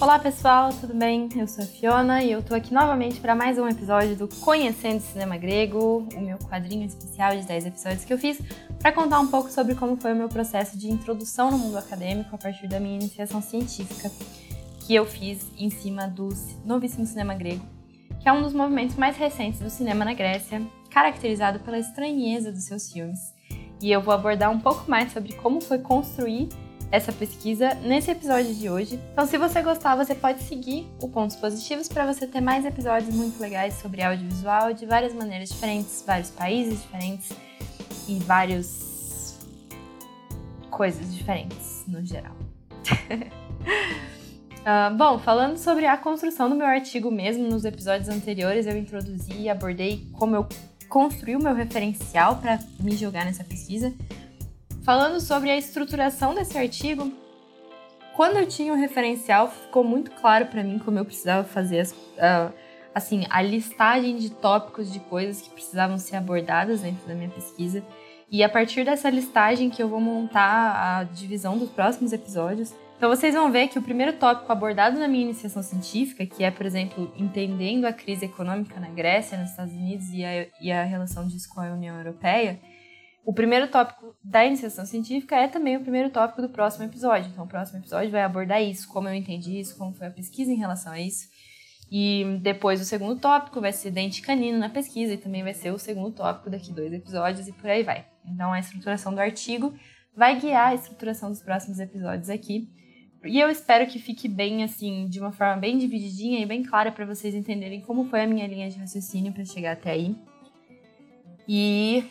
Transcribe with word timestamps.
Olá 0.00 0.18
pessoal, 0.18 0.70
tudo 0.72 0.94
bem? 0.94 1.28
Eu 1.36 1.46
sou 1.46 1.62
a 1.62 1.66
Fiona 1.66 2.24
e 2.24 2.32
eu 2.32 2.42
tô 2.42 2.54
aqui 2.54 2.72
novamente 2.72 3.20
para 3.20 3.34
mais 3.34 3.58
um 3.58 3.68
episódio 3.68 4.16
do 4.16 4.26
Conhecendo 4.28 4.98
Cinema 4.98 5.36
Grego, 5.36 6.08
o 6.16 6.20
meu 6.22 6.38
quadrinho 6.38 6.86
especial 6.86 7.36
de 7.36 7.46
10 7.46 7.66
episódios 7.66 8.04
que 8.06 8.12
eu 8.14 8.16
fiz 8.16 8.40
para 8.78 8.92
contar 8.92 9.20
um 9.20 9.26
pouco 9.26 9.50
sobre 9.50 9.74
como 9.74 9.98
foi 9.98 10.14
o 10.14 10.16
meu 10.16 10.30
processo 10.30 10.78
de 10.78 10.88
introdução 10.90 11.50
no 11.50 11.58
mundo 11.58 11.76
acadêmico 11.76 12.34
a 12.34 12.38
partir 12.38 12.66
da 12.66 12.80
minha 12.80 12.94
iniciação 12.94 13.42
científica 13.42 14.10
que 14.86 14.94
eu 14.94 15.04
fiz 15.04 15.46
em 15.58 15.68
cima 15.68 16.08
do 16.08 16.30
Novíssimo 16.64 17.04
Cinema 17.04 17.34
Grego, 17.34 17.66
que 18.20 18.26
é 18.26 18.32
um 18.32 18.40
dos 18.40 18.54
movimentos 18.54 18.96
mais 18.96 19.18
recentes 19.18 19.60
do 19.60 19.68
cinema 19.68 20.02
na 20.02 20.14
Grécia, 20.14 20.62
caracterizado 20.88 21.60
pela 21.60 21.78
estranheza 21.78 22.50
dos 22.50 22.64
seus 22.64 22.90
filmes. 22.90 23.20
E 23.82 23.92
eu 23.92 24.00
vou 24.00 24.14
abordar 24.14 24.50
um 24.50 24.60
pouco 24.60 24.90
mais 24.90 25.12
sobre 25.12 25.34
como 25.34 25.60
foi 25.60 25.78
construir 25.78 26.48
essa 26.90 27.12
pesquisa 27.12 27.74
nesse 27.74 28.10
episódio 28.10 28.52
de 28.54 28.68
hoje. 28.68 28.98
Então, 29.12 29.26
se 29.26 29.38
você 29.38 29.62
gostar, 29.62 29.94
você 29.94 30.14
pode 30.14 30.42
seguir 30.42 30.88
o 31.00 31.08
Pontos 31.08 31.36
Positivos 31.36 31.88
para 31.88 32.04
você 32.04 32.26
ter 32.26 32.40
mais 32.40 32.64
episódios 32.64 33.14
muito 33.14 33.40
legais 33.40 33.74
sobre 33.74 34.02
audiovisual 34.02 34.72
de 34.72 34.86
várias 34.86 35.14
maneiras 35.14 35.50
diferentes, 35.50 36.02
vários 36.06 36.30
países 36.30 36.82
diferentes 36.82 37.30
e 38.08 38.18
várias 38.18 39.38
coisas 40.70 41.14
diferentes 41.14 41.84
no 41.86 42.04
geral. 42.04 42.34
uh, 44.60 44.94
bom, 44.98 45.18
falando 45.18 45.56
sobre 45.58 45.86
a 45.86 45.96
construção 45.96 46.48
do 46.48 46.56
meu 46.56 46.66
artigo 46.66 47.10
mesmo, 47.10 47.48
nos 47.48 47.64
episódios 47.64 48.08
anteriores 48.08 48.66
eu 48.66 48.76
introduzi 48.76 49.32
e 49.32 49.48
abordei 49.48 50.08
como 50.12 50.34
eu 50.34 50.48
construí 50.88 51.36
o 51.36 51.42
meu 51.42 51.54
referencial 51.54 52.36
para 52.38 52.58
me 52.80 52.96
jogar 52.96 53.24
nessa 53.24 53.44
pesquisa. 53.44 53.94
Falando 54.82 55.20
sobre 55.20 55.50
a 55.50 55.56
estruturação 55.58 56.34
desse 56.34 56.56
artigo, 56.56 57.12
quando 58.16 58.38
eu 58.38 58.46
tinha 58.46 58.72
um 58.72 58.76
referencial, 58.76 59.50
ficou 59.50 59.84
muito 59.84 60.10
claro 60.12 60.46
para 60.46 60.64
mim 60.64 60.78
como 60.78 60.98
eu 60.98 61.04
precisava 61.04 61.46
fazer 61.46 61.80
as, 61.80 61.92
uh, 61.92 62.52
assim, 62.94 63.26
a 63.28 63.42
listagem 63.42 64.16
de 64.16 64.30
tópicos 64.30 64.90
de 64.90 64.98
coisas 65.00 65.42
que 65.42 65.50
precisavam 65.50 65.98
ser 65.98 66.16
abordadas 66.16 66.80
dentro 66.80 67.06
da 67.06 67.14
minha 67.14 67.28
pesquisa. 67.28 67.84
E 68.30 68.42
a 68.42 68.48
partir 68.48 68.84
dessa 68.84 69.10
listagem 69.10 69.68
que 69.68 69.82
eu 69.82 69.88
vou 69.88 70.00
montar 70.00 71.00
a 71.00 71.04
divisão 71.04 71.58
dos 71.58 71.68
próximos 71.70 72.12
episódios. 72.12 72.72
Então 72.96 73.10
vocês 73.10 73.34
vão 73.34 73.50
ver 73.50 73.68
que 73.68 73.78
o 73.78 73.82
primeiro 73.82 74.14
tópico 74.14 74.50
abordado 74.50 74.98
na 74.98 75.08
minha 75.08 75.24
iniciação 75.24 75.62
científica, 75.62 76.24
que 76.24 76.42
é, 76.42 76.50
por 76.50 76.64
exemplo, 76.64 77.12
entendendo 77.16 77.86
a 77.86 77.92
crise 77.92 78.26
econômica 78.26 78.78
na 78.78 78.88
Grécia, 78.88 79.36
nos 79.36 79.50
Estados 79.50 79.74
Unidos 79.74 80.08
e 80.12 80.24
a, 80.24 80.46
e 80.60 80.72
a 80.72 80.84
relação 80.84 81.26
disso 81.26 81.48
com 81.48 81.60
a 81.60 81.72
União 81.72 81.96
Europeia, 81.96 82.60
o 83.30 83.32
primeiro 83.32 83.68
tópico 83.68 84.12
da 84.24 84.44
iniciação 84.44 84.84
científica 84.84 85.36
é 85.36 85.46
também 85.46 85.76
o 85.76 85.80
primeiro 85.82 86.10
tópico 86.10 86.42
do 86.42 86.48
próximo 86.48 86.84
episódio. 86.84 87.30
Então, 87.30 87.44
o 87.44 87.46
próximo 87.46 87.78
episódio 87.78 88.10
vai 88.10 88.24
abordar 88.24 88.60
isso, 88.60 88.88
como 88.88 89.06
eu 89.06 89.14
entendi 89.14 89.60
isso, 89.60 89.78
como 89.78 89.94
foi 89.94 90.08
a 90.08 90.10
pesquisa 90.10 90.50
em 90.50 90.56
relação 90.56 90.92
a 90.92 91.00
isso. 91.00 91.28
E 91.88 92.40
depois 92.42 92.80
o 92.80 92.84
segundo 92.84 93.20
tópico 93.20 93.60
vai 93.60 93.72
ser 93.72 93.92
dente 93.92 94.20
canino 94.20 94.58
na 94.58 94.68
pesquisa 94.68 95.14
e 95.14 95.16
também 95.16 95.44
vai 95.44 95.54
ser 95.54 95.72
o 95.72 95.78
segundo 95.78 96.10
tópico 96.10 96.50
daqui 96.50 96.72
dois 96.72 96.92
episódios 96.92 97.46
e 97.46 97.52
por 97.52 97.70
aí 97.70 97.84
vai. 97.84 98.04
Então, 98.26 98.52
a 98.52 98.58
estruturação 98.58 99.14
do 99.14 99.20
artigo 99.20 99.72
vai 100.12 100.40
guiar 100.40 100.70
a 100.70 100.74
estruturação 100.74 101.30
dos 101.30 101.40
próximos 101.40 101.78
episódios 101.78 102.28
aqui. 102.28 102.68
E 103.24 103.38
eu 103.38 103.48
espero 103.48 103.86
que 103.86 104.00
fique 104.00 104.26
bem 104.26 104.64
assim, 104.64 105.06
de 105.08 105.20
uma 105.20 105.30
forma 105.30 105.56
bem 105.56 105.78
divididinha 105.78 106.40
e 106.40 106.46
bem 106.46 106.64
clara 106.64 106.90
para 106.90 107.06
vocês 107.06 107.32
entenderem 107.32 107.80
como 107.80 108.06
foi 108.06 108.22
a 108.22 108.26
minha 108.26 108.48
linha 108.48 108.68
de 108.68 108.76
raciocínio 108.76 109.32
para 109.32 109.44
chegar 109.44 109.74
até 109.74 109.92
aí. 109.92 110.16
E 111.46 112.04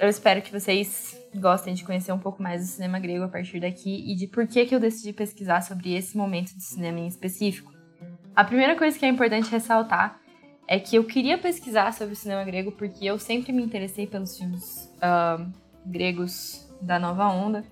eu 0.00 0.08
espero 0.08 0.40
que 0.40 0.50
vocês 0.50 1.14
gostem 1.34 1.74
de 1.74 1.84
conhecer 1.84 2.10
um 2.10 2.18
pouco 2.18 2.42
mais 2.42 2.62
do 2.62 2.66
cinema 2.66 2.98
grego 2.98 3.24
a 3.24 3.28
partir 3.28 3.60
daqui 3.60 4.10
e 4.10 4.16
de 4.16 4.26
por 4.26 4.46
que, 4.46 4.64
que 4.64 4.74
eu 4.74 4.80
decidi 4.80 5.12
pesquisar 5.12 5.60
sobre 5.60 5.94
esse 5.94 6.16
momento 6.16 6.54
do 6.54 6.62
cinema 6.62 6.98
em 7.00 7.06
específico. 7.06 7.70
A 8.34 8.42
primeira 8.42 8.74
coisa 8.76 8.98
que 8.98 9.04
é 9.04 9.08
importante 9.08 9.50
ressaltar 9.50 10.18
é 10.66 10.80
que 10.80 10.96
eu 10.96 11.04
queria 11.04 11.36
pesquisar 11.36 11.92
sobre 11.92 12.14
o 12.14 12.16
cinema 12.16 12.42
grego 12.44 12.72
porque 12.72 13.04
eu 13.04 13.18
sempre 13.18 13.52
me 13.52 13.62
interessei 13.62 14.06
pelos 14.06 14.38
filmes 14.38 14.90
uh, 14.96 15.46
gregos 15.84 16.66
da 16.80 16.98
nova 16.98 17.28
onda. 17.28 17.62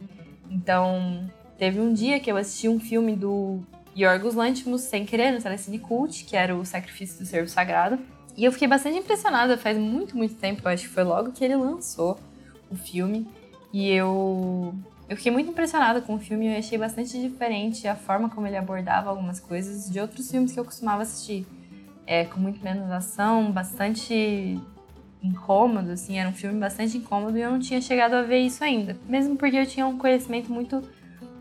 Então, 0.51 1.31
teve 1.57 1.81
um 1.81 1.95
dia 1.95 2.21
que 2.21 2.31
eu 2.31 2.37
assisti 2.37 2.69
um 2.69 2.79
filme 2.79 3.17
do 3.17 3.63
Yorgos 3.97 4.35
Lanthimos 4.35 4.83
sem 4.83 5.07
querer 5.07 5.33
no 5.33 5.41
Telecine 5.41 5.79
Cult, 5.79 6.25
que 6.27 6.37
era 6.37 6.55
o 6.55 6.63
Sacrifício 6.65 7.19
do 7.19 7.25
Servo 7.25 7.49
Sagrado. 7.49 7.99
E 8.39 8.45
eu 8.45 8.53
fiquei 8.53 8.69
bastante 8.69 8.97
impressionada, 8.97 9.59
faz 9.59 9.77
muito, 9.77 10.17
muito 10.17 10.37
tempo, 10.37 10.69
acho 10.69 10.85
que 10.85 10.89
foi 10.91 11.03
logo 11.03 11.33
que 11.33 11.45
ele 11.45 11.57
lançou 11.57 12.21
o 12.71 12.77
filme. 12.77 13.27
E 13.73 13.91
eu, 13.91 14.73
eu 15.09 15.17
fiquei 15.17 15.33
muito 15.33 15.51
impressionada 15.51 16.01
com 16.01 16.15
o 16.15 16.21
filme, 16.21 16.47
eu 16.47 16.57
achei 16.57 16.79
bastante 16.79 17.21
diferente 17.21 17.89
a 17.89 17.97
forma 17.97 18.31
como 18.31 18.47
ele 18.47 18.57
abordava 18.57 19.11
algumas 19.11 19.41
coisas 19.41 19.91
de 19.91 19.99
outros 19.99 20.31
filmes 20.31 20.53
que 20.53 20.61
eu 20.61 20.65
costumava 20.65 21.03
assistir. 21.03 21.45
É, 22.07 22.27
com 22.27 22.39
muito 22.39 22.63
menos 22.63 22.89
ação, 22.93 23.51
bastante 23.51 24.57
incômodo, 25.21 25.91
assim, 25.91 26.17
era 26.17 26.29
um 26.29 26.33
filme 26.33 26.61
bastante 26.61 26.97
incômodo 26.97 27.37
e 27.37 27.41
eu 27.41 27.51
não 27.51 27.59
tinha 27.59 27.81
chegado 27.81 28.15
a 28.15 28.23
ver 28.23 28.39
isso 28.39 28.63
ainda. 28.63 28.97
Mesmo 29.09 29.35
porque 29.37 29.57
eu 29.57 29.67
tinha 29.67 29.85
um 29.85 29.99
conhecimento 29.99 30.53
muito 30.53 30.81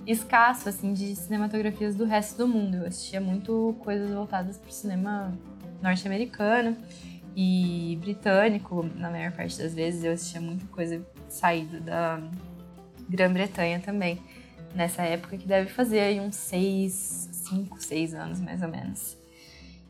escasso, 0.08 0.68
assim, 0.68 0.94
de 0.94 1.16
cinematografias 1.16 1.96
do 1.96 2.06
resto 2.06 2.40
do 2.40 2.48
mundo. 2.48 2.78
Eu 2.78 2.88
assistia 2.88 3.22
muito 3.22 3.76
coisas 3.82 4.10
voltadas 4.10 4.58
para 4.58 4.70
o 4.70 4.74
cinema 4.74 5.38
norte-americano 5.82 6.78
e 7.36 7.98
britânico, 8.02 8.84
na 8.96 9.12
maior 9.12 9.32
parte 9.32 9.58
das 9.58 9.74
vezes. 9.74 10.04
Eu 10.04 10.14
assistia 10.14 10.42
muita 10.42 10.66
coisa 10.68 11.06
saída 11.30 11.80
da 11.80 12.22
Grã-Bretanha 13.10 13.80
também, 13.80 14.20
nessa 14.76 15.04
época 15.04 15.38
que 15.38 15.48
deve 15.48 15.70
fazer 15.70 16.00
aí 16.00 16.20
uns 16.20 16.36
seis, 16.36 17.30
cinco, 17.32 17.82
seis 17.82 18.14
anos 18.14 18.40
mais 18.40 18.62
ou 18.62 18.68
menos. 18.68 19.18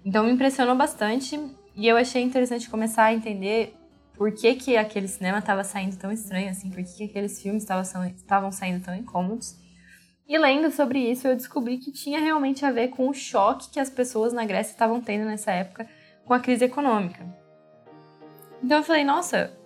Então 0.06 0.24
me 0.24 0.32
impressionou 0.32 0.76
bastante 0.76 1.40
e 1.76 1.88
eu 1.88 1.98
achei 1.98 2.22
interessante 2.22 2.70
começar 2.70 3.06
a 3.06 3.14
entender 3.14 3.76
por 4.14 4.32
que, 4.32 4.56
que 4.56 4.76
aquele 4.76 5.08
cinema 5.08 5.38
estava 5.38 5.64
saindo 5.64 5.96
tão 5.96 6.12
estranho, 6.12 6.50
assim, 6.50 6.70
por 6.70 6.84
que, 6.84 6.92
que 6.92 7.04
aqueles 7.04 7.42
filmes 7.42 7.64
estavam 7.64 8.52
saindo 8.52 8.84
tão 8.84 8.96
incômodos. 8.96 9.56
E 10.28 10.38
lendo 10.38 10.70
sobre 10.72 11.00
isso, 11.00 11.28
eu 11.28 11.36
descobri 11.36 11.78
que 11.78 11.92
tinha 11.92 12.20
realmente 12.20 12.66
a 12.66 12.72
ver 12.72 12.90
com 12.90 13.08
o 13.08 13.14
choque 13.14 13.70
que 13.70 13.80
as 13.80 13.90
pessoas 13.90 14.34
na 14.34 14.46
Grécia 14.46 14.72
estavam 14.72 15.00
tendo 15.00 15.26
nessa 15.26 15.52
época 15.52 15.88
com 16.26 16.34
a 16.34 16.40
crise 16.40 16.66
econômica. 16.66 17.26
Então 18.62 18.80
eu 18.80 18.84
falei, 18.84 19.06
nossa, 19.06 19.58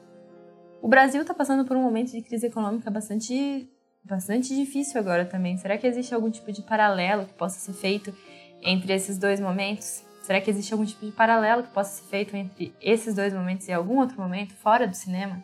o 0.80 0.88
Brasil 0.88 1.22
está 1.22 1.34
passando 1.34 1.66
por 1.66 1.76
um 1.76 1.82
momento 1.82 2.12
de 2.12 2.22
crise 2.22 2.46
econômica 2.46 2.92
bastante, 2.92 3.68
bastante 4.04 4.56
difícil 4.56 5.00
agora 5.00 5.26
também. 5.26 5.58
Será 5.58 5.78
que 5.80 5.88
existe 5.88 6.14
algum 6.14 6.30
tipo 6.30 6.52
de 6.52 6.62
paralelo 6.62 7.26
que 7.26 7.34
possa 7.34 7.60
ser 7.60 7.74
feito 7.74 8.14
entre 8.62 8.94
esses 8.94 9.18
dois 9.18 9.40
momentos? 9.40 10.04
Será 10.22 10.40
que 10.40 10.52
existe 10.52 10.72
algum 10.72 10.86
tipo 10.86 11.04
de 11.04 11.12
paralelo 11.12 11.64
que 11.64 11.70
possa 11.70 12.02
ser 12.02 12.08
feito 12.08 12.38
entre 12.38 12.72
esses 12.80 13.16
dois 13.16 13.34
momentos 13.34 13.68
e 13.68 13.74
algum 13.74 13.98
outro 13.98 14.22
momento 14.22 14.54
fora 14.54 14.88
do 14.88 14.96
cinema? 14.96 15.44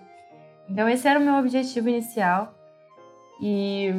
Então 0.70 0.88
esse 0.88 1.08
era 1.08 1.20
o 1.20 1.24
meu 1.24 1.36
objetivo 1.36 1.90
inicial. 1.90 2.54
E 3.42 3.92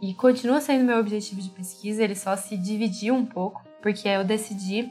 e 0.00 0.14
continua 0.14 0.60
sendo 0.60 0.84
meu 0.84 0.98
objetivo 0.98 1.40
de 1.40 1.50
pesquisa, 1.50 2.02
ele 2.02 2.14
só 2.14 2.36
se 2.36 2.56
dividiu 2.56 3.14
um 3.14 3.26
pouco, 3.26 3.62
porque 3.82 4.08
eu 4.08 4.24
decidi, 4.24 4.88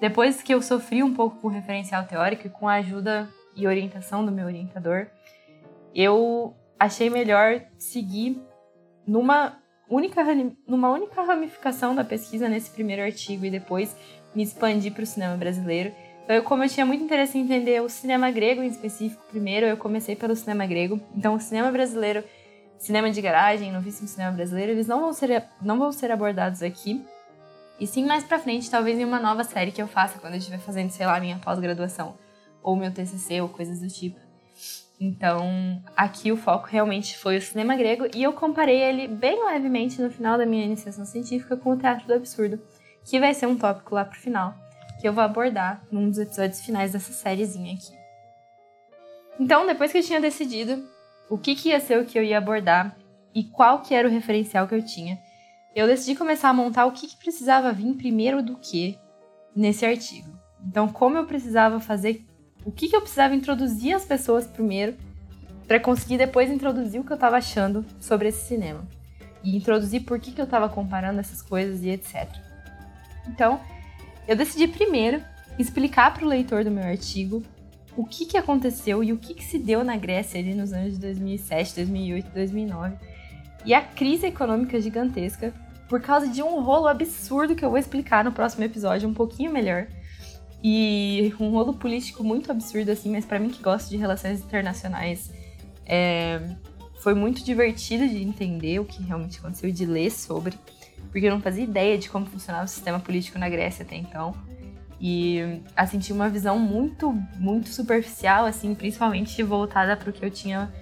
depois 0.00 0.42
que 0.42 0.52
eu 0.52 0.60
sofri 0.60 1.02
um 1.02 1.14
pouco 1.14 1.36
com 1.36 1.48
o 1.48 1.50
referencial 1.50 2.04
teórico 2.04 2.46
e 2.46 2.50
com 2.50 2.68
a 2.68 2.74
ajuda 2.74 3.28
e 3.56 3.66
orientação 3.66 4.24
do 4.24 4.32
meu 4.32 4.46
orientador, 4.46 5.06
eu 5.94 6.54
achei 6.78 7.08
melhor 7.08 7.62
seguir 7.76 8.40
numa 9.06 9.58
única, 9.88 10.22
numa 10.66 10.90
única 10.90 11.22
ramificação 11.22 11.94
da 11.94 12.04
pesquisa 12.04 12.48
nesse 12.48 12.70
primeiro 12.70 13.02
artigo 13.02 13.44
e 13.44 13.50
depois 13.50 13.96
me 14.34 14.42
expandir 14.42 14.92
para 14.92 15.02
o 15.02 15.06
cinema 15.06 15.36
brasileiro. 15.36 15.92
Então, 16.24 16.36
eu, 16.36 16.42
como 16.42 16.62
eu 16.62 16.68
tinha 16.68 16.84
muito 16.84 17.02
interesse 17.02 17.38
em 17.38 17.42
entender 17.42 17.80
o 17.80 17.88
cinema 17.88 18.30
grego 18.30 18.62
em 18.62 18.66
específico 18.66 19.24
primeiro, 19.30 19.64
eu 19.64 19.76
comecei 19.76 20.14
pelo 20.14 20.36
cinema 20.36 20.66
grego. 20.66 21.00
Então, 21.16 21.34
o 21.34 21.40
cinema 21.40 21.72
brasileiro 21.72 22.22
cinema 22.78 23.10
de 23.10 23.20
garagem, 23.20 23.72
novíssimo 23.72 24.08
cinema 24.08 24.32
brasileiro, 24.32 24.72
eles 24.72 24.86
não 24.86 25.00
vão 25.00 25.12
ser, 25.12 25.44
não 25.60 25.78
vão 25.78 25.92
ser 25.92 26.10
abordados 26.10 26.62
aqui. 26.62 27.04
E 27.78 27.86
sim 27.86 28.04
mais 28.04 28.24
pra 28.24 28.38
frente, 28.38 28.70
talvez 28.70 28.98
em 28.98 29.04
uma 29.04 29.20
nova 29.20 29.44
série 29.44 29.70
que 29.70 29.80
eu 29.80 29.86
faça 29.86 30.18
quando 30.18 30.34
eu 30.34 30.38
estiver 30.38 30.58
fazendo, 30.58 30.90
sei 30.90 31.06
lá, 31.06 31.20
minha 31.20 31.38
pós-graduação. 31.38 32.16
Ou 32.62 32.74
meu 32.74 32.92
TCC, 32.92 33.40
ou 33.40 33.48
coisas 33.48 33.80
do 33.80 33.88
tipo. 33.88 34.18
Então, 35.00 35.80
aqui 35.96 36.32
o 36.32 36.36
foco 36.36 36.66
realmente 36.66 37.16
foi 37.16 37.36
o 37.36 37.42
cinema 37.42 37.76
grego 37.76 38.08
e 38.14 38.22
eu 38.22 38.32
comparei 38.32 38.82
ele 38.82 39.06
bem 39.06 39.44
levemente 39.46 40.02
no 40.02 40.10
final 40.10 40.36
da 40.36 40.44
minha 40.44 40.64
iniciação 40.64 41.04
científica 41.04 41.56
com 41.56 41.70
o 41.70 41.76
teatro 41.76 42.06
do 42.06 42.14
absurdo, 42.14 42.60
que 43.04 43.20
vai 43.20 43.32
ser 43.32 43.46
um 43.46 43.56
tópico 43.56 43.94
lá 43.94 44.04
pro 44.04 44.18
final, 44.18 44.56
que 45.00 45.06
eu 45.06 45.12
vou 45.12 45.22
abordar 45.22 45.80
num 45.92 46.08
dos 46.08 46.18
episódios 46.18 46.60
finais 46.60 46.92
dessa 46.92 47.12
sériezinha 47.12 47.74
aqui. 47.74 47.96
Então, 49.38 49.64
depois 49.64 49.92
que 49.92 49.98
eu 49.98 50.02
tinha 50.02 50.20
decidido 50.20 50.84
o 51.30 51.38
que, 51.38 51.54
que 51.54 51.70
ia 51.70 51.80
ser 51.80 51.98
o 51.98 52.04
que 52.04 52.18
eu 52.18 52.22
ia 52.22 52.38
abordar 52.38 52.96
e 53.34 53.44
qual 53.44 53.82
que 53.82 53.94
era 53.94 54.08
o 54.08 54.10
referencial 54.10 54.66
que 54.66 54.74
eu 54.74 54.84
tinha, 54.84 55.18
eu 55.74 55.86
decidi 55.86 56.16
começar 56.16 56.48
a 56.48 56.54
montar 56.54 56.86
o 56.86 56.92
que, 56.92 57.06
que 57.06 57.16
precisava 57.16 57.72
vir 57.72 57.94
primeiro 57.94 58.42
do 58.42 58.56
que 58.56 58.98
nesse 59.54 59.84
artigo. 59.84 60.28
Então, 60.66 60.88
como 60.88 61.16
eu 61.16 61.26
precisava 61.26 61.78
fazer, 61.78 62.24
o 62.64 62.72
que, 62.72 62.88
que 62.88 62.96
eu 62.96 63.00
precisava 63.00 63.34
introduzir 63.34 63.94
as 63.94 64.04
pessoas 64.04 64.46
primeiro 64.46 64.96
para 65.66 65.78
conseguir 65.78 66.18
depois 66.18 66.50
introduzir 66.50 67.00
o 67.00 67.04
que 67.04 67.12
eu 67.12 67.16
estava 67.16 67.36
achando 67.36 67.84
sobre 68.00 68.28
esse 68.28 68.46
cinema 68.46 68.86
e 69.44 69.56
introduzir 69.56 70.04
por 70.04 70.18
que, 70.18 70.32
que 70.32 70.40
eu 70.40 70.46
estava 70.46 70.68
comparando 70.68 71.20
essas 71.20 71.42
coisas 71.42 71.82
e 71.82 71.90
etc. 71.90 72.28
Então, 73.28 73.60
eu 74.26 74.34
decidi 74.34 74.66
primeiro 74.66 75.22
explicar 75.58 76.12
para 76.12 76.24
o 76.24 76.28
leitor 76.28 76.64
do 76.64 76.70
meu 76.70 76.84
artigo 76.84 77.42
o 77.98 78.04
que, 78.04 78.26
que 78.26 78.36
aconteceu 78.36 79.02
e 79.02 79.12
o 79.12 79.18
que, 79.18 79.34
que 79.34 79.44
se 79.44 79.58
deu 79.58 79.82
na 79.82 79.96
Grécia 79.96 80.38
ali 80.38 80.54
nos 80.54 80.72
anos 80.72 80.92
de 80.92 81.00
2007, 81.00 81.74
2008, 81.74 82.30
2009 82.32 82.96
e 83.64 83.74
a 83.74 83.82
crise 83.82 84.26
econômica 84.26 84.80
gigantesca 84.80 85.52
por 85.88 86.00
causa 86.00 86.28
de 86.28 86.40
um 86.40 86.62
rolo 86.62 86.86
absurdo 86.86 87.56
que 87.56 87.64
eu 87.64 87.70
vou 87.70 87.78
explicar 87.78 88.24
no 88.24 88.30
próximo 88.30 88.62
episódio 88.62 89.08
um 89.08 89.14
pouquinho 89.14 89.52
melhor. 89.52 89.88
E 90.62 91.34
um 91.40 91.50
rolo 91.50 91.74
político 91.74 92.22
muito 92.22 92.52
absurdo, 92.52 92.90
assim, 92.90 93.10
mas 93.10 93.24
para 93.24 93.40
mim 93.40 93.48
que 93.48 93.60
gosto 93.60 93.88
de 93.88 93.96
relações 93.96 94.40
internacionais, 94.40 95.32
é, 95.84 96.40
foi 97.02 97.14
muito 97.14 97.42
divertido 97.44 98.06
de 98.06 98.22
entender 98.22 98.78
o 98.78 98.84
que 98.84 99.02
realmente 99.02 99.38
aconteceu 99.38 99.70
e 99.70 99.72
de 99.72 99.86
ler 99.86 100.10
sobre, 100.10 100.56
porque 101.10 101.26
eu 101.26 101.32
não 101.32 101.40
fazia 101.40 101.64
ideia 101.64 101.98
de 101.98 102.08
como 102.08 102.26
funcionava 102.26 102.64
o 102.64 102.68
sistema 102.68 103.00
político 103.00 103.38
na 103.38 103.48
Grécia 103.48 103.84
até 103.84 103.96
então. 103.96 104.34
E 105.00 105.60
assim, 105.76 105.98
tinha 105.98 106.14
uma 106.14 106.28
visão 106.28 106.58
muito, 106.58 107.12
muito 107.36 107.68
superficial, 107.68 108.46
assim, 108.46 108.74
principalmente 108.74 109.42
voltada 109.42 109.96
para 109.96 110.10
o 110.10 110.12
que 110.12 110.24
eu 110.24 110.30
tinha 110.30 110.72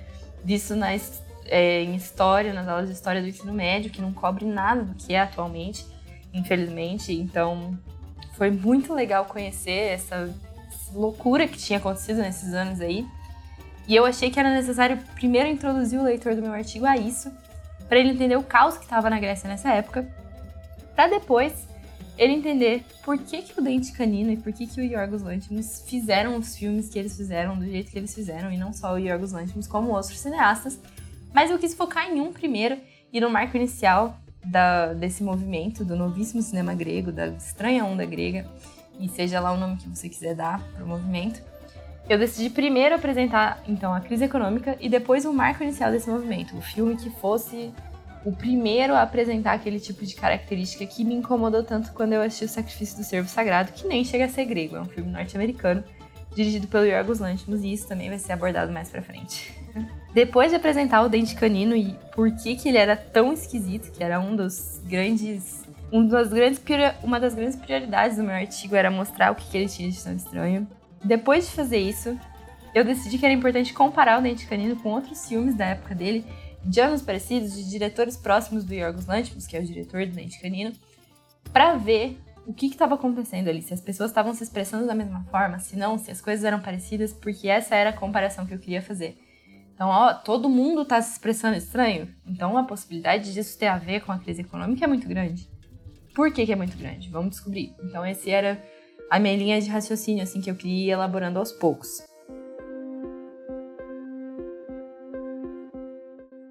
visto 0.42 0.74
nas, 0.74 1.22
é, 1.46 1.82
em 1.82 1.94
história, 1.94 2.52
nas 2.52 2.66
aulas 2.66 2.86
de 2.88 2.94
história 2.94 3.20
do 3.20 3.28
ensino 3.28 3.52
médio, 3.52 3.90
que 3.90 4.00
não 4.00 4.12
cobre 4.12 4.44
nada 4.46 4.84
do 4.84 4.94
que 4.94 5.12
é 5.12 5.20
atualmente, 5.20 5.84
infelizmente. 6.32 7.12
Então, 7.12 7.78
foi 8.36 8.50
muito 8.50 8.94
legal 8.94 9.26
conhecer 9.26 9.92
essa 9.92 10.32
loucura 10.92 11.46
que 11.46 11.58
tinha 11.58 11.78
acontecido 11.78 12.18
nesses 12.18 12.54
anos 12.54 12.80
aí. 12.80 13.06
E 13.86 13.94
eu 13.94 14.04
achei 14.04 14.30
que 14.30 14.40
era 14.40 14.50
necessário 14.50 14.98
primeiro 15.14 15.48
introduzir 15.48 15.98
o 15.98 16.02
leitor 16.02 16.34
do 16.34 16.42
meu 16.42 16.52
artigo 16.52 16.86
a 16.86 16.96
isso, 16.96 17.30
para 17.88 17.98
ele 17.98 18.10
entender 18.10 18.36
o 18.36 18.42
caos 18.42 18.76
que 18.76 18.84
estava 18.84 19.08
na 19.08 19.20
Grécia 19.20 19.48
nessa 19.48 19.70
época, 19.72 20.08
para 20.94 21.08
depois 21.08 21.68
ele 22.18 22.32
entender 22.32 22.84
por 23.04 23.18
que, 23.18 23.42
que 23.42 23.58
o 23.58 23.62
Dente 23.62 23.92
Canino 23.92 24.30
e 24.30 24.36
por 24.36 24.52
que, 24.52 24.66
que 24.66 24.80
o 24.80 24.84
Yorgos 24.84 25.22
Lanthimos 25.22 25.82
fizeram 25.86 26.36
os 26.36 26.56
filmes 26.56 26.88
que 26.88 26.98
eles 26.98 27.16
fizeram 27.16 27.58
do 27.58 27.64
jeito 27.64 27.90
que 27.90 27.98
eles 27.98 28.14
fizeram, 28.14 28.50
e 28.50 28.56
não 28.56 28.72
só 28.72 28.94
o 28.94 28.98
Yorgos 28.98 29.32
Lanthimos, 29.32 29.66
como 29.66 29.90
outros 29.90 30.18
cineastas. 30.18 30.80
Mas 31.32 31.50
eu 31.50 31.58
quis 31.58 31.74
focar 31.74 32.10
em 32.10 32.20
um 32.20 32.32
primeiro, 32.32 32.78
e 33.12 33.20
no 33.20 33.28
marco 33.28 33.56
inicial 33.56 34.18
da, 34.44 34.94
desse 34.94 35.22
movimento, 35.22 35.84
do 35.84 35.96
novíssimo 35.96 36.40
cinema 36.40 36.74
grego, 36.74 37.12
da 37.12 37.28
estranha 37.28 37.84
onda 37.84 38.04
grega, 38.04 38.46
e 38.98 39.08
seja 39.08 39.40
lá 39.40 39.52
o 39.52 39.58
nome 39.58 39.76
que 39.76 39.88
você 39.88 40.08
quiser 40.08 40.34
dar 40.34 40.62
para 40.72 40.84
o 40.84 40.88
movimento. 40.88 41.42
Eu 42.08 42.18
decidi 42.18 42.48
primeiro 42.48 42.94
apresentar, 42.94 43.60
então, 43.66 43.92
a 43.92 44.00
crise 44.00 44.24
econômica 44.24 44.76
e 44.80 44.88
depois 44.88 45.24
o 45.24 45.32
marco 45.32 45.62
inicial 45.62 45.90
desse 45.90 46.08
movimento, 46.08 46.56
o 46.56 46.62
filme 46.62 46.96
que 46.96 47.10
fosse 47.10 47.74
o 48.26 48.32
primeiro 48.32 48.92
a 48.92 49.02
apresentar 49.02 49.52
aquele 49.52 49.78
tipo 49.78 50.04
de 50.04 50.16
característica 50.16 50.84
que 50.84 51.04
me 51.04 51.14
incomodou 51.14 51.62
tanto 51.62 51.92
quando 51.92 52.12
eu 52.12 52.20
assisti 52.20 52.44
O 52.44 52.48
Sacrifício 52.48 52.98
do 52.98 53.04
Servo 53.04 53.28
Sagrado, 53.28 53.70
que 53.70 53.86
nem 53.86 54.04
chega 54.04 54.24
a 54.24 54.28
ser 54.28 54.44
grego, 54.46 54.74
é 54.74 54.80
um 54.80 54.86
filme 54.86 55.12
norte-americano, 55.12 55.84
dirigido 56.34 56.66
pelo 56.66 56.84
Yorgos 56.84 57.20
Lanthimos, 57.20 57.62
e 57.62 57.72
isso 57.72 57.86
também 57.86 58.08
vai 58.08 58.18
ser 58.18 58.32
abordado 58.32 58.72
mais 58.72 58.90
pra 58.90 59.00
frente. 59.00 59.54
Depois 60.12 60.50
de 60.50 60.56
apresentar 60.56 61.02
o 61.02 61.08
Dente 61.08 61.36
Canino 61.36 61.76
e 61.76 61.96
por 62.16 62.32
que, 62.32 62.56
que 62.56 62.68
ele 62.68 62.78
era 62.78 62.96
tão 62.96 63.32
esquisito, 63.32 63.92
que 63.92 64.02
era 64.02 64.18
um 64.18 64.34
dos 64.34 64.80
grandes 64.84 65.64
um 65.92 66.04
das 66.04 66.28
grandes 66.28 66.60
uma 67.04 67.20
das 67.20 67.32
grandes 67.32 67.54
prioridades 67.54 68.16
do 68.16 68.24
meu 68.24 68.34
artigo 68.34 68.74
era 68.74 68.90
mostrar 68.90 69.30
o 69.30 69.36
que, 69.36 69.48
que 69.48 69.56
ele 69.56 69.68
tinha 69.68 69.88
de 69.88 70.02
tão 70.02 70.16
estranho. 70.16 70.66
Depois 71.04 71.46
de 71.46 71.52
fazer 71.52 71.78
isso, 71.78 72.18
eu 72.74 72.84
decidi 72.84 73.18
que 73.18 73.24
era 73.24 73.32
importante 73.32 73.72
comparar 73.72 74.18
o 74.18 74.22
Dente 74.22 74.46
Canino 74.46 74.74
com 74.74 74.88
outros 74.88 75.28
filmes 75.28 75.54
da 75.54 75.66
época 75.66 75.94
dele 75.94 76.26
de 76.66 76.80
anos 76.80 77.02
parecidos, 77.02 77.54
de 77.54 77.68
diretores 77.68 78.16
próximos 78.16 78.64
do 78.64 78.74
Yorgos 78.74 79.06
Lanthimos, 79.06 79.46
que 79.46 79.56
é 79.56 79.60
o 79.60 79.64
diretor 79.64 80.04
do 80.06 80.12
Dente 80.12 80.40
Canino, 80.40 80.72
para 81.52 81.76
ver 81.76 82.18
o 82.46 82.52
que 82.52 82.66
estava 82.66 82.94
acontecendo 82.94 83.48
ali, 83.48 83.62
se 83.62 83.74
as 83.74 83.80
pessoas 83.80 84.10
estavam 84.10 84.34
se 84.34 84.42
expressando 84.42 84.86
da 84.86 84.94
mesma 84.94 85.24
forma, 85.30 85.58
se 85.58 85.76
não, 85.76 85.98
se 85.98 86.10
as 86.10 86.20
coisas 86.20 86.44
eram 86.44 86.60
parecidas, 86.60 87.12
porque 87.12 87.48
essa 87.48 87.74
era 87.74 87.90
a 87.90 87.92
comparação 87.92 88.46
que 88.46 88.54
eu 88.54 88.58
queria 88.58 88.82
fazer. 88.82 89.18
Então, 89.74 89.88
ó, 89.88 90.14
todo 90.14 90.48
mundo 90.48 90.82
está 90.82 91.00
se 91.02 91.12
expressando 91.12 91.56
estranho, 91.56 92.08
então 92.26 92.56
a 92.56 92.64
possibilidade 92.64 93.32
disso 93.34 93.58
ter 93.58 93.66
a 93.66 93.76
ver 93.76 94.00
com 94.00 94.12
a 94.12 94.18
crise 94.18 94.42
econômica 94.42 94.84
é 94.84 94.88
muito 94.88 95.08
grande. 95.08 95.48
Por 96.14 96.32
que, 96.32 96.46
que 96.46 96.52
é 96.52 96.56
muito 96.56 96.78
grande? 96.78 97.10
Vamos 97.10 97.30
descobrir. 97.30 97.74
Então, 97.84 98.06
esse 98.06 98.30
era 98.30 98.64
a 99.10 99.18
minha 99.18 99.36
linha 99.36 99.60
de 99.60 99.68
raciocínio, 99.68 100.22
assim, 100.22 100.40
que 100.40 100.50
eu 100.50 100.54
queria 100.54 100.86
ir 100.86 100.90
elaborando 100.90 101.38
aos 101.38 101.52
poucos. 101.52 102.02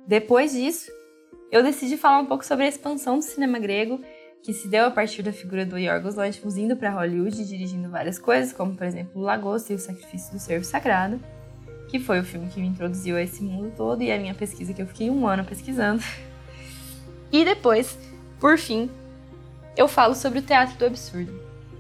Depois 0.08 0.52
disso, 0.52 0.92
eu 1.52 1.64
decidi 1.64 1.98
falar 1.98 2.20
um 2.20 2.26
pouco 2.26 2.46
sobre 2.46 2.66
a 2.66 2.70
expansão 2.70 3.18
do 3.18 3.24
cinema 3.24 3.58
grego, 3.60 4.00
que 4.44 4.54
se 4.54 4.68
deu 4.68 4.86
a 4.86 4.92
partir 4.92 5.24
da 5.24 5.34
figura 5.34 5.66
do 5.66 5.78
Yorgos 5.78 6.16
Lanthimos 6.16 6.56
indo 6.56 6.76
para 6.76 6.92
Hollywood 6.92 7.44
dirigindo 7.44 7.90
várias 7.90 8.20
coisas, 8.20 8.54
como 8.54 8.76
por 8.76 8.86
exemplo 8.86 9.20
O 9.20 9.24
Lagosta 9.24 9.74
e 9.74 9.76
o 9.76 9.80
Sacrifício 9.80 10.32
do 10.32 10.40
Servo 10.40 10.64
Sagrado, 10.64 11.20
que 11.90 12.00
foi 12.00 12.20
o 12.20 12.24
filme 12.24 12.48
que 12.50 12.60
me 12.60 12.68
introduziu 12.68 13.16
a 13.16 13.22
esse 13.22 13.42
mundo 13.42 13.74
todo 13.76 14.04
e 14.04 14.12
a 14.12 14.20
minha 14.20 14.36
pesquisa 14.36 14.74
que 14.74 14.82
eu 14.82 14.88
fiquei 14.88 15.10
um 15.10 15.28
ano 15.28 15.44
pesquisando. 15.44 16.04
E 17.32 17.44
depois, 17.44 17.98
por 18.40 18.58
fim, 18.58 18.90
eu 19.76 19.88
falo 19.88 20.14
sobre 20.14 20.40
o 20.40 20.42
teatro 20.44 20.78
do 20.78 20.86
absurdo, 20.86 21.34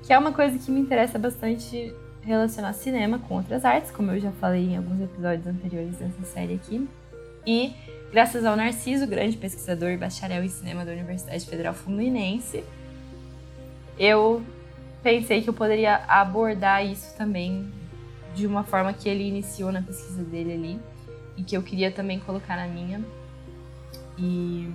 que 0.04 0.12
é 0.12 0.18
uma 0.18 0.32
coisa 0.32 0.58
que 0.58 0.72
me 0.72 0.80
interessa 0.80 1.20
bastante 1.20 1.94
relacionar 2.22 2.74
cinema 2.74 3.20
com 3.20 3.36
outras 3.36 3.64
artes, 3.64 3.92
como 3.92 4.12
eu 4.12 4.20
já 4.20 4.32
falei 4.34 4.66
em 4.66 4.78
alguns 4.78 5.00
episódios 5.02 5.46
anteriores 5.46 5.96
dessa 5.98 6.24
série 6.24 6.56
aqui. 6.56 6.88
E 7.46 7.74
Graças 8.16 8.46
ao 8.46 8.56
Narciso, 8.56 9.06
grande 9.06 9.36
pesquisador 9.36 9.90
e 9.90 9.98
bacharel 9.98 10.42
em 10.42 10.48
cinema 10.48 10.86
da 10.86 10.94
Universidade 10.94 11.46
Federal 11.46 11.74
Fluminense, 11.74 12.64
eu 14.00 14.42
pensei 15.04 15.42
que 15.42 15.50
eu 15.50 15.54
poderia 15.54 15.98
abordar 16.08 16.86
isso 16.86 17.14
também 17.18 17.70
de 18.34 18.48
uma 18.48 18.64
forma 18.64 18.94
que 18.94 19.10
ele 19.10 19.28
iniciou 19.28 19.70
na 19.70 19.82
pesquisa 19.82 20.24
dele 20.24 20.54
ali 20.54 20.80
e 21.36 21.44
que 21.44 21.58
eu 21.58 21.62
queria 21.62 21.92
também 21.92 22.18
colocar 22.18 22.56
na 22.56 22.70
minha 22.70 23.04
e 24.18 24.72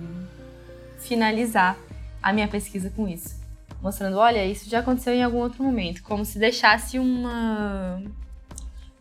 finalizar 0.99 1.75
a 2.21 2.31
minha 2.31 2.47
pesquisa 2.47 2.91
com 2.91 3.07
isso, 3.07 3.41
mostrando, 3.81 4.17
olha, 4.17 4.45
isso 4.45 4.69
já 4.69 4.81
aconteceu 4.81 5.15
em 5.15 5.23
algum 5.23 5.39
outro 5.39 5.63
momento, 5.63 6.03
como 6.03 6.23
se 6.23 6.37
deixasse 6.37 6.99
uma 6.99 8.03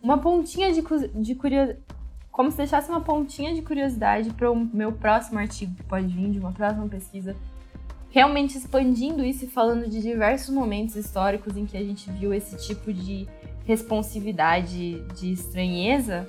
uma 0.03 0.17
pontinha 0.17 0.73
de, 0.73 0.83
de 1.14 1.35
curiosidade 1.35 2.00
como 2.40 2.50
se 2.50 2.56
deixasse 2.56 2.88
uma 2.88 3.02
pontinha 3.02 3.54
de 3.54 3.61
curiosidade 3.61 4.32
para 4.32 4.50
o 4.50 4.56
meu 4.56 4.92
próximo 4.92 5.38
artigo 5.38 5.75
que 5.75 5.82
pode 5.82 6.06
vir, 6.06 6.30
de 6.30 6.38
uma 6.38 6.52
próxima 6.52 6.88
pesquisa, 6.88 7.37
realmente 8.09 8.56
expandindo 8.56 9.23
isso 9.23 9.44
e 9.44 9.47
falando 9.47 9.87
de 9.87 10.00
diversos 10.00 10.49
momentos 10.49 10.97
históricos 10.97 11.54
em 11.54 11.66
que 11.66 11.76
a 11.76 11.85
gente 11.85 12.11
viu 12.12 12.32
esse 12.32 12.56
tipo 12.66 12.94
de 12.94 13.28
responsividade, 13.66 15.02
de 15.20 15.32
estranheza, 15.32 16.26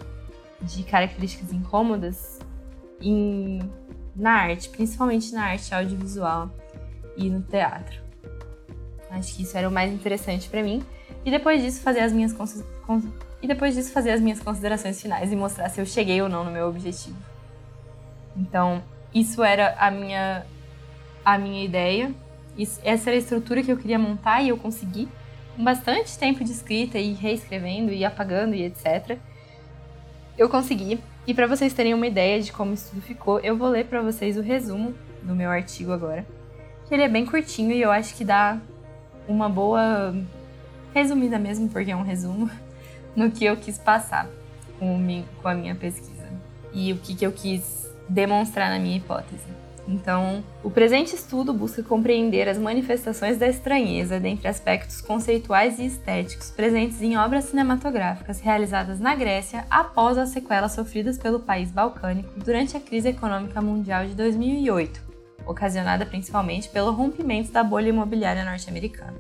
de 0.62 0.84
características 0.84 1.54
incômodas 1.54 2.40
em, 3.00 3.60
na 4.14 4.32
arte, 4.32 4.68
principalmente 4.68 5.32
na 5.32 5.46
arte 5.46 5.74
audiovisual 5.74 6.54
e 7.16 7.30
no 7.30 7.42
teatro. 7.42 8.02
Acho 9.12 9.36
que 9.36 9.44
isso 9.44 9.58
era 9.58 9.68
o 9.68 9.72
mais 9.72 9.92
interessante 9.92 10.50
para 10.50 10.64
mim. 10.64 10.82
E 11.26 11.30
depois 11.30 11.62
disso, 11.62 11.82
fazer 11.82 12.00
as 12.00 12.14
minhas 12.14 12.34
e 13.42 13.48
depois 13.48 13.76
disso 13.76 13.92
fazer 13.92 14.12
as 14.12 14.22
minhas 14.22 14.40
considerações 14.40 15.02
finais 15.02 15.32
e 15.32 15.36
mostrar 15.36 15.70
se 15.70 15.82
eu 15.82 15.86
cheguei 15.86 16.22
ou 16.22 16.30
não 16.30 16.44
no 16.44 16.52
meu 16.52 16.68
objetivo. 16.68 17.18
Então, 18.38 18.82
isso 19.14 19.44
era 19.44 19.76
a 19.78 19.92
minha 19.92 20.46
a 21.24 21.38
minha 21.38 21.64
ideia. 21.64 22.14
Isso, 22.58 22.80
essa 22.84 23.10
era 23.10 23.18
a 23.18 23.20
estrutura 23.20 23.62
que 23.64 23.72
eu 23.72 23.78
queria 23.78 24.00
montar 24.00 24.42
e 24.42 24.50
eu 24.50 24.58
consegui 24.58 25.08
com 25.56 25.64
bastante 25.64 26.18
tempo 26.18 26.44
de 26.44 26.52
escrita 26.52 26.98
e 26.98 27.14
reescrevendo 27.14 27.92
e 27.92 28.06
apagando 28.06 28.56
e 28.56 28.64
etc. 28.64 29.18
Eu 30.38 30.50
consegui. 30.50 31.00
E 31.28 31.34
para 31.34 31.48
vocês 31.48 31.74
terem 31.74 31.94
uma 31.94 32.08
ideia 32.08 32.42
de 32.42 32.52
como 32.52 32.74
isso 32.74 32.90
tudo 32.90 33.02
ficou, 33.02 33.40
eu 33.42 33.58
vou 33.58 33.70
ler 33.70 33.86
para 33.86 34.02
vocês 34.02 34.38
o 34.38 34.42
resumo 34.42 34.94
do 35.22 35.36
meu 35.36 35.50
artigo 35.50 35.92
agora. 35.92 36.26
Ele 36.90 37.04
é 37.04 37.08
bem 37.08 37.26
curtinho 37.26 37.72
e 37.72 37.82
eu 37.82 37.92
acho 37.92 38.16
que 38.16 38.26
dá 38.26 38.60
uma 39.28 39.50
boa 39.50 40.14
resumida 40.94 41.40
mesmo, 41.40 41.70
porque 41.70 41.92
é 41.92 41.96
um 41.96 42.04
resumo 42.04 42.50
no 43.16 43.32
que 43.32 43.46
eu 43.46 43.56
quis 43.58 43.78
passar 43.78 44.28
com, 44.80 44.98
a 45.44 45.54
minha 45.54 45.76
pesquisa 45.76 46.30
e 46.74 46.92
o 46.94 46.98
que, 46.98 47.16
que 47.16 47.26
eu 47.26 47.32
quis 47.32 47.90
demonstrar 48.10 48.70
na 48.70 48.80
minha 48.80 48.98
hipótese. 48.98 49.62
Então, 49.88 50.44
o 50.64 50.70
presente 50.70 51.16
estudo 51.16 51.52
busca 51.52 51.84
compreender 51.84 52.48
as 52.48 52.58
manifestações 52.58 53.38
da 53.38 53.48
estranheza 53.48 54.20
dentre 54.20 54.48
aspectos 54.48 55.02
conceituais 55.02 55.80
e 55.80 55.86
estéticos 55.86 56.52
presentes 56.52 57.02
em 57.02 57.18
obras 57.18 57.46
cinematográficas 57.46 58.40
realizadas 58.40 59.00
na 59.00 59.16
Grécia 59.16 59.66
após 59.70 60.18
as 60.18 60.30
sequelas 60.30 60.74
sofridas 60.74 61.18
pelo 61.18 61.40
país 61.40 61.72
balcânico 61.72 62.30
durante 62.38 62.78
a 62.78 62.80
crise 62.80 63.10
econômica 63.10 63.62
mundial 63.62 64.06
de 64.06 64.14
2008, 64.14 65.11
ocasionada 65.46 66.06
principalmente 66.06 66.70
pelo 66.70 66.92
rompimento 66.92 67.52
da 67.52 67.64
bolha 67.64 67.90
imobiliária 67.90 68.46
norte-americana. 68.46 69.16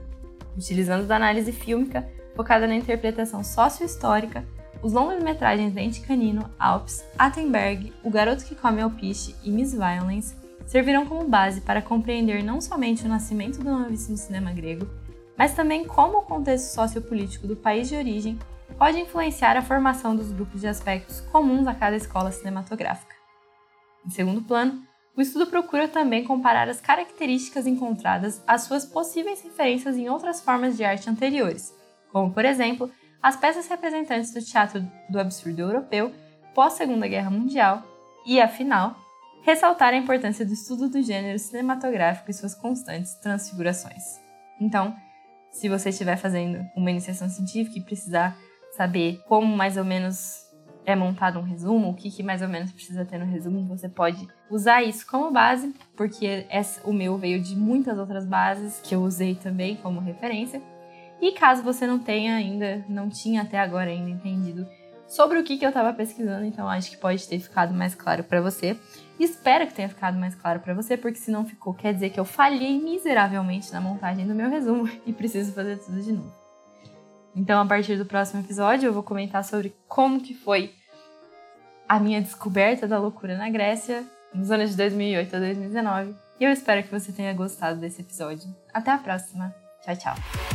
Utilizando 0.57 1.05
da 1.05 1.15
análise 1.15 1.51
fílmica, 1.51 2.07
focada 2.35 2.67
na 2.67 2.75
interpretação 2.75 3.43
sócio-histórica, 3.43 4.45
os 4.81 4.93
longas-metragens 4.93 5.73
Dente 5.73 6.01
Canino, 6.01 6.49
Alps, 6.57 7.03
Attenberg, 7.17 7.93
O 8.03 8.09
Garoto 8.09 8.45
que 8.45 8.55
Come 8.55 8.81
Alpiche 8.81 9.35
e 9.43 9.51
Miss 9.51 9.73
Violence 9.73 10.35
servirão 10.65 11.05
como 11.05 11.27
base 11.27 11.61
para 11.61 11.81
compreender 11.81 12.43
não 12.43 12.61
somente 12.61 13.05
o 13.05 13.09
nascimento 13.09 13.59
do 13.59 13.69
novíssimo 13.69 14.17
cinema 14.17 14.51
grego, 14.51 14.87
mas 15.37 15.53
também 15.53 15.85
como 15.85 16.19
o 16.19 16.21
contexto 16.23 16.73
sociopolítico 16.73 17.47
do 17.47 17.55
país 17.55 17.89
de 17.89 17.95
origem 17.95 18.39
pode 18.77 18.99
influenciar 18.99 19.57
a 19.57 19.61
formação 19.61 20.15
dos 20.15 20.31
grupos 20.31 20.61
de 20.61 20.67
aspectos 20.67 21.21
comuns 21.31 21.67
a 21.67 21.75
cada 21.75 21.95
escola 21.95 22.31
cinematográfica. 22.31 23.15
Em 24.05 24.09
segundo 24.09 24.41
plano, 24.41 24.81
o 25.15 25.21
estudo 25.21 25.47
procura 25.47 25.87
também 25.87 26.23
comparar 26.23 26.69
as 26.69 26.79
características 26.79 27.67
encontradas 27.67 28.41
às 28.47 28.63
suas 28.63 28.85
possíveis 28.85 29.41
referências 29.41 29.97
em 29.97 30.09
outras 30.09 30.41
formas 30.41 30.77
de 30.77 30.83
arte 30.83 31.09
anteriores, 31.09 31.73
como, 32.11 32.33
por 32.33 32.45
exemplo, 32.45 32.89
as 33.21 33.35
peças 33.35 33.67
representantes 33.67 34.33
do 34.33 34.41
teatro 34.41 34.85
do 35.09 35.19
absurdo 35.19 35.59
europeu 35.59 36.11
pós-Segunda 36.53 37.07
Guerra 37.07 37.29
Mundial 37.29 37.83
e, 38.25 38.39
afinal, 38.41 38.95
ressaltar 39.43 39.93
a 39.93 39.97
importância 39.97 40.45
do 40.45 40.53
estudo 40.53 40.89
do 40.89 41.01
gênero 41.01 41.37
cinematográfico 41.39 42.29
e 42.29 42.33
suas 42.33 42.55
constantes 42.55 43.13
transfigurações. 43.15 44.03
Então, 44.59 44.95
se 45.51 45.67
você 45.67 45.89
estiver 45.89 46.17
fazendo 46.17 46.65
uma 46.75 46.91
iniciação 46.91 47.27
científica 47.29 47.77
e 47.77 47.83
precisar 47.83 48.37
saber 48.75 49.21
como 49.27 49.55
mais 49.55 49.77
ou 49.77 49.83
menos 49.83 50.50
é 50.85 50.95
montado 50.95 51.39
um 51.39 51.43
resumo, 51.43 51.89
o 51.89 51.93
que, 51.93 52.09
que, 52.09 52.23
mais 52.23 52.41
ou 52.41 52.47
menos 52.47 52.71
precisa 52.71 53.05
ter 53.05 53.17
no 53.17 53.25
resumo, 53.25 53.65
você 53.65 53.87
pode 53.87 54.27
usar 54.49 54.83
isso 54.83 55.05
como 55.05 55.31
base, 55.31 55.73
porque 55.95 56.45
o 56.83 56.93
meu 56.93 57.17
veio 57.17 57.41
de 57.41 57.55
muitas 57.55 57.97
outras 57.97 58.25
bases 58.25 58.79
que 58.83 58.95
eu 58.95 59.01
usei 59.01 59.35
também 59.35 59.75
como 59.75 59.99
referência. 59.99 60.61
E 61.21 61.33
caso 61.33 61.61
você 61.61 61.85
não 61.85 61.99
tenha 61.99 62.35
ainda, 62.35 62.83
não 62.89 63.07
tinha 63.07 63.43
até 63.43 63.59
agora 63.59 63.91
ainda 63.91 64.09
entendido 64.09 64.67
sobre 65.07 65.37
o 65.37 65.43
que, 65.43 65.57
que 65.57 65.65
eu 65.65 65.69
estava 65.69 65.93
pesquisando, 65.93 66.45
então 66.45 66.67
acho 66.69 66.89
que 66.89 66.97
pode 66.97 67.27
ter 67.27 67.37
ficado 67.37 67.73
mais 67.73 67.93
claro 67.93 68.23
para 68.23 68.41
você. 68.41 68.79
Espero 69.19 69.67
que 69.67 69.73
tenha 69.73 69.89
ficado 69.89 70.17
mais 70.17 70.33
claro 70.33 70.61
para 70.61 70.73
você, 70.73 70.97
porque 70.97 71.19
se 71.19 71.29
não 71.29 71.45
ficou, 71.45 71.73
quer 71.73 71.93
dizer 71.93 72.09
que 72.09 72.19
eu 72.19 72.25
falhei 72.25 72.81
miseravelmente 72.81 73.71
na 73.71 73.81
montagem 73.81 74.25
do 74.25 74.33
meu 74.33 74.49
resumo 74.49 74.89
e 75.05 75.13
preciso 75.13 75.51
fazer 75.51 75.77
tudo 75.77 76.01
de 76.01 76.13
novo. 76.13 76.40
Então, 77.35 77.61
a 77.61 77.65
partir 77.65 77.97
do 77.97 78.05
próximo 78.05 78.41
episódio, 78.41 78.87
eu 78.87 78.93
vou 78.93 79.03
comentar 79.03 79.43
sobre 79.43 79.75
como 79.87 80.21
que 80.21 80.33
foi 80.33 80.73
a 81.87 81.99
minha 81.99 82.21
descoberta 82.21 82.87
da 82.87 82.99
loucura 82.99 83.37
na 83.37 83.49
Grécia 83.49 84.05
nos 84.33 84.51
anos 84.51 84.71
de 84.71 84.77
2008 84.77 85.35
a 85.35 85.39
2019. 85.39 86.15
E 86.39 86.43
eu 86.43 86.51
espero 86.51 86.83
que 86.83 86.91
você 86.91 87.11
tenha 87.11 87.33
gostado 87.33 87.79
desse 87.79 88.01
episódio. 88.01 88.47
Até 88.73 88.91
a 88.91 88.97
próxima. 88.97 89.53
Tchau, 89.81 89.95
tchau. 89.95 90.50